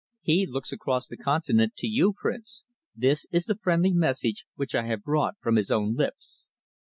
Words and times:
He 0.23 0.47
looks 0.47 0.71
across 0.71 1.05
the 1.05 1.15
continent 1.15 1.73
to 1.77 1.85
you, 1.87 2.11
Prince. 2.13 2.65
This 2.95 3.27
is 3.29 3.45
the 3.45 3.53
friendly 3.53 3.93
message 3.93 4.45
which 4.55 4.73
I 4.73 4.87
have 4.87 5.03
brought 5.03 5.35
from 5.41 5.57
his 5.57 5.69
own 5.69 5.93
lips." 5.93 6.47